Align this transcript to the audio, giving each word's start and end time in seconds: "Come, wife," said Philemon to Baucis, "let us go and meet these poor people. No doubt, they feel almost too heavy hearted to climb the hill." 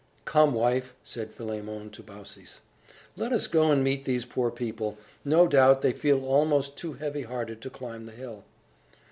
"Come, 0.25 0.55
wife," 0.55 0.95
said 1.03 1.31
Philemon 1.31 1.91
to 1.91 2.01
Baucis, 2.01 2.61
"let 3.15 3.31
us 3.31 3.45
go 3.45 3.69
and 3.69 3.83
meet 3.83 4.03
these 4.03 4.25
poor 4.25 4.49
people. 4.49 4.97
No 5.23 5.47
doubt, 5.47 5.83
they 5.83 5.93
feel 5.93 6.25
almost 6.25 6.75
too 6.75 6.93
heavy 6.93 7.21
hearted 7.21 7.61
to 7.61 7.69
climb 7.69 8.07
the 8.07 8.11
hill." 8.11 8.43